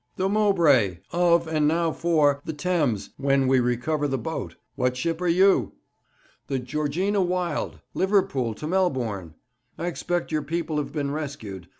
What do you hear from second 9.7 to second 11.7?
I expect your people have been rescued.